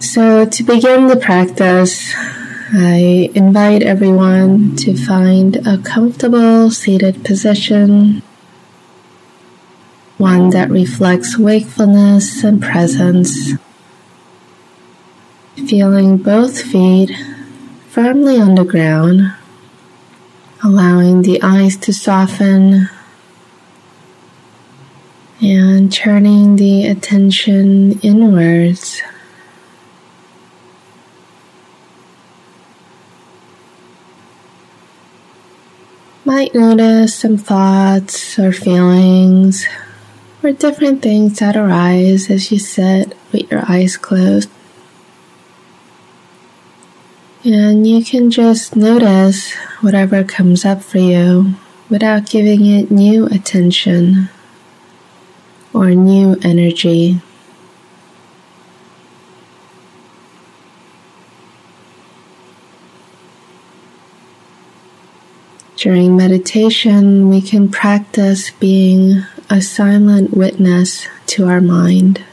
[0.00, 2.14] So, to begin the practice,
[2.72, 8.22] I invite everyone to find a comfortable seated position,
[10.16, 13.54] one that reflects wakefulness and presence.
[15.56, 17.10] Feeling both feet
[17.88, 19.34] firmly on the ground,
[20.62, 22.88] allowing the eyes to soften
[25.42, 29.02] and turning the attention inwards.
[36.28, 39.66] Might notice some thoughts or feelings
[40.42, 44.50] or different things that arise as you sit with your eyes closed.
[47.44, 51.54] And you can just notice whatever comes up for you
[51.88, 54.28] without giving it new attention
[55.72, 57.22] or new energy.
[65.78, 72.24] During meditation, we can practice being a silent witness to our mind.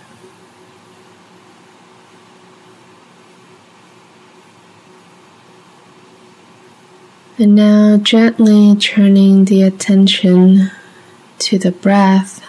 [7.38, 10.72] And now gently turning the attention
[11.38, 12.44] to the breath.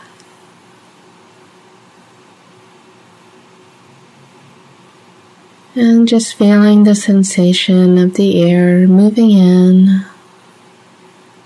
[5.74, 10.06] And just feeling the sensation of the air moving in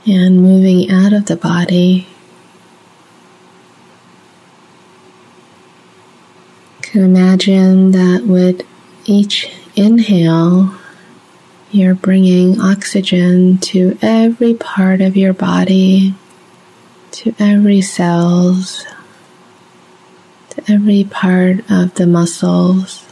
[0.06, 2.06] and moving out of the body.
[6.90, 8.66] can imagine that with
[9.04, 10.74] each inhale,
[11.70, 16.14] you're bringing oxygen to every part of your body,
[17.12, 18.84] to every cells,
[20.48, 23.06] to every part of the muscles.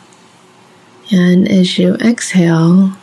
[1.12, 2.94] And as you exhale,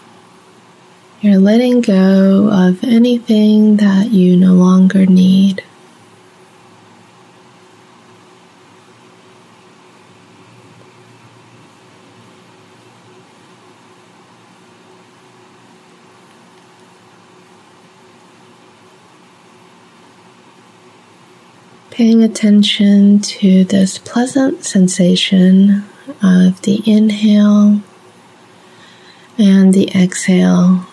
[1.26, 5.64] you're letting go of anything that you no longer need.
[21.90, 25.86] Paying attention to this pleasant sensation
[26.22, 27.82] of the inhale
[29.40, 30.86] and the exhale.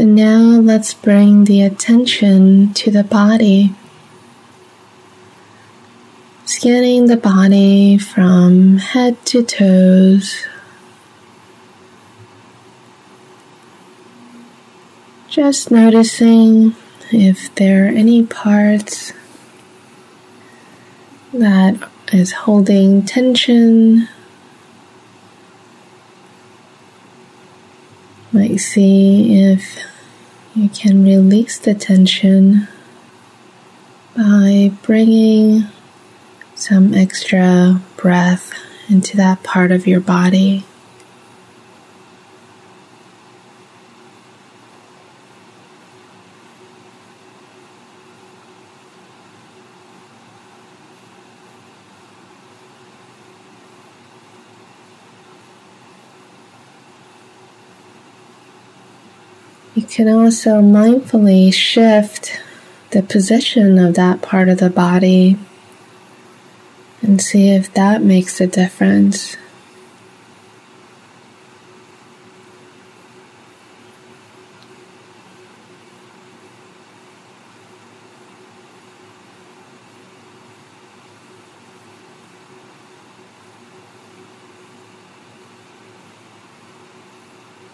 [0.00, 3.74] And now let's bring the attention to the body.
[6.46, 10.46] Scanning the body from head to toes.
[15.28, 16.74] Just noticing
[17.12, 19.12] if there are any parts
[21.34, 24.08] that is holding tension
[28.32, 29.78] might see if
[30.54, 32.68] you can release the tension
[34.16, 35.64] by bringing
[36.54, 38.52] some extra breath
[38.88, 40.64] into that part of your body.
[59.80, 62.38] You can also mindfully shift
[62.90, 65.38] the position of that part of the body
[67.00, 69.38] and see if that makes a difference.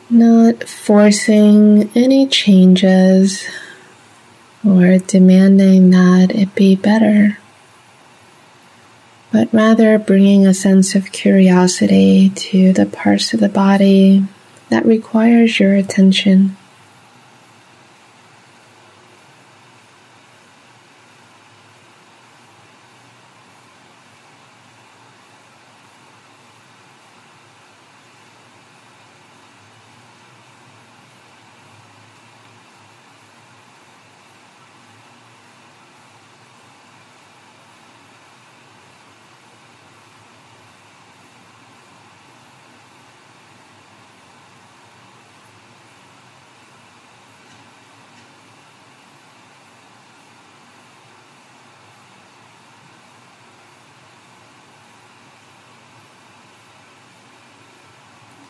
[0.09, 3.47] Not forcing any changes
[4.65, 7.39] or demanding that it be better,
[9.33, 14.25] but rather bringing a sense of curiosity to the parts of the body
[14.69, 16.57] that requires your attention.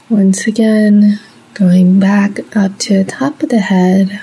[0.09, 1.19] Once again,
[1.55, 4.21] going back up to the top of the head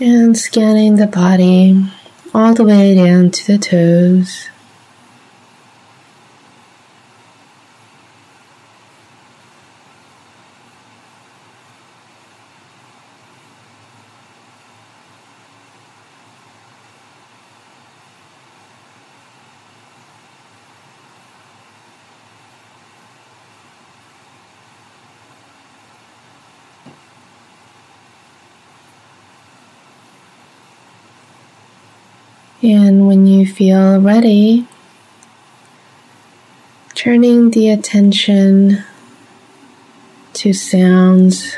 [0.00, 1.88] and scanning the body
[2.34, 4.48] all the way down to the toes.
[32.60, 34.66] And when you feel ready,
[36.96, 38.82] turning the attention
[40.32, 41.56] to sounds.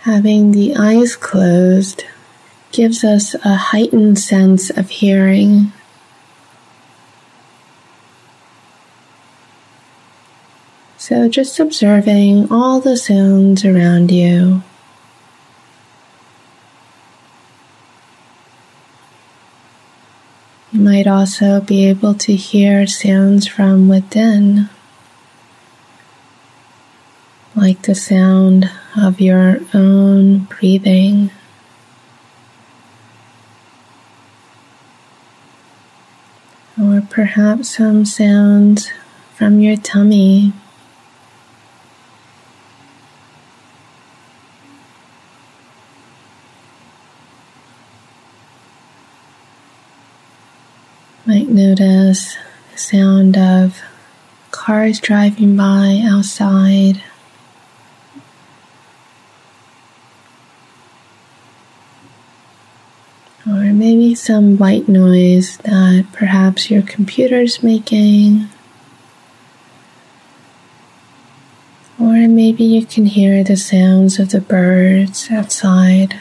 [0.00, 2.04] Having the eyes closed
[2.72, 5.72] gives us a heightened sense of hearing.
[11.08, 14.62] So just observing all the sounds around you.
[20.70, 24.68] You might also be able to hear sounds from within,
[27.56, 31.30] like the sound of your own breathing.
[36.78, 38.92] Or perhaps some sounds
[39.36, 40.52] from your tummy.
[51.28, 52.38] Might notice
[52.72, 53.82] the sound of
[54.50, 57.02] cars driving by outside.
[63.46, 68.48] Or maybe some white noise that perhaps your computer's making.
[72.00, 76.18] Or maybe you can hear the sounds of the birds outside.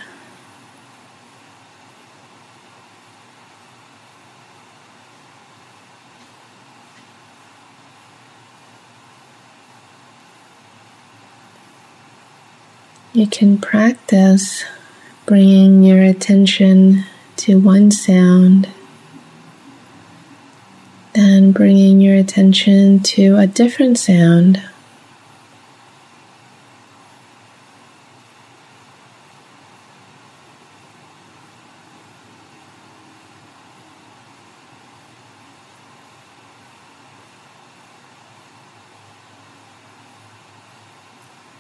[13.18, 14.64] You can practice
[15.26, 17.04] bringing your attention
[17.38, 18.70] to one sound,
[21.14, 24.62] then bringing your attention to a different sound.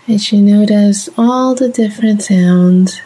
[0.08, 3.02] As you notice all the different sounds.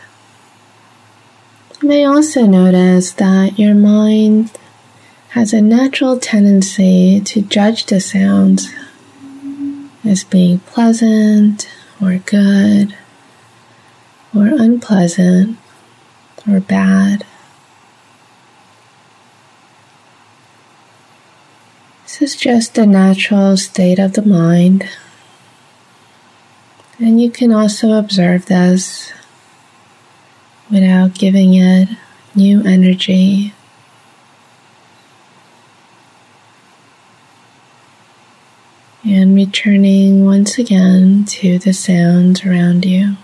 [1.81, 4.51] You may also notice that your mind
[5.29, 8.71] has a natural tendency to judge the sounds
[10.03, 11.67] as being pleasant
[11.99, 12.95] or good
[14.35, 15.57] or unpleasant
[16.47, 17.25] or bad.
[22.03, 24.87] This is just the natural state of the mind.
[27.01, 29.11] And you can also observe this
[30.69, 31.89] without giving it
[32.35, 33.55] new energy.
[39.03, 43.17] And returning once again to the sounds around you.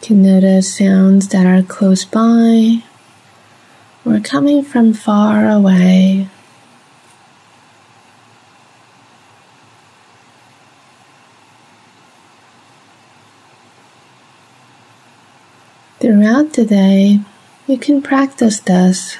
[0.00, 2.82] Can notice sounds that are close by
[4.04, 6.28] or coming from far away.
[15.98, 17.20] Throughout the day,
[17.66, 19.16] you can practice this.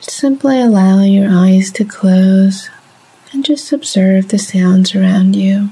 [0.00, 2.68] Simply allow your eyes to close
[3.32, 5.70] and just observe the sounds around you.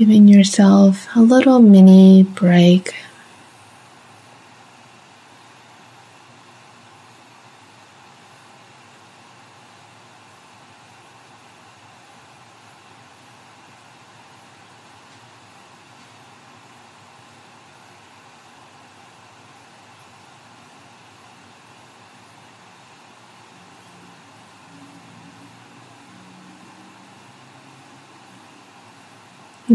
[0.00, 2.94] Giving yourself a little mini break.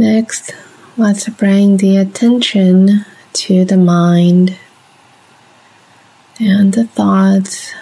[0.06, 0.54] Next,
[0.98, 4.56] let's bring the attention to the mind
[6.40, 7.74] and the thoughts.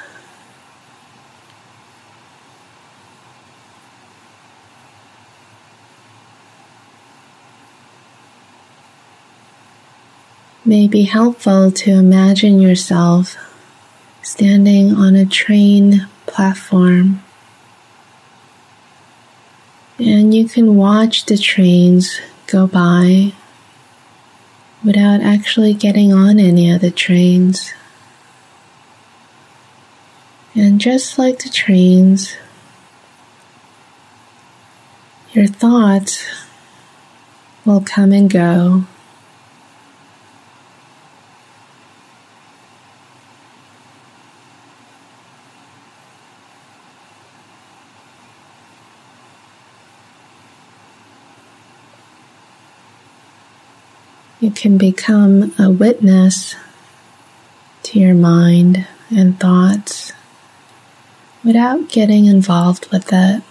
[10.64, 13.36] May be helpful to imagine yourself
[14.22, 17.23] standing on a train platform
[20.00, 23.34] and you can watch the trains go by
[24.84, 27.74] without actually getting on any of the trains.
[30.56, 32.36] And just like the trains,
[35.32, 36.26] your thoughts
[37.66, 38.86] will come and go
[54.44, 56.54] you can become a witness
[57.82, 60.12] to your mind and thoughts
[61.46, 63.42] without getting involved with it.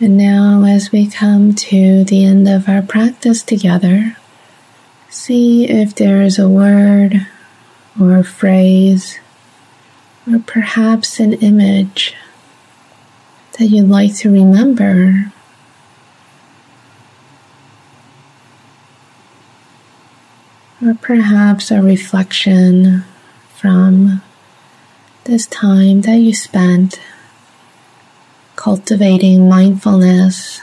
[0.00, 4.16] And now, as we come to the end of our practice together,
[5.10, 7.26] see if there is a word
[8.00, 9.18] or a phrase
[10.30, 12.14] or perhaps an image
[13.58, 15.32] that you'd like to remember.
[20.80, 23.02] Or perhaps a reflection
[23.56, 24.22] from
[25.24, 27.00] this time that you spent
[28.58, 30.60] cultivating mindfulness.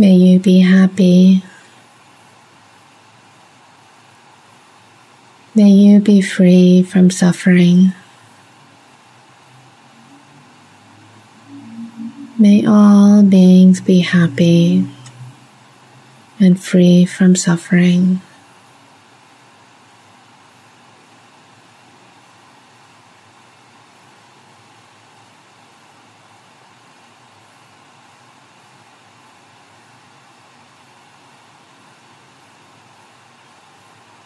[0.00, 1.44] May you be happy.
[5.54, 7.92] May you be free from suffering.
[12.38, 14.86] May all beings be happy
[16.38, 18.22] and free from suffering.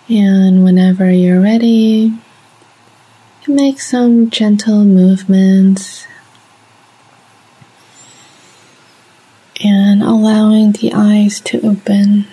[0.07, 2.13] And whenever you're ready,
[3.75, 6.07] make some gentle movements
[9.65, 12.25] and allowing the eyes to open.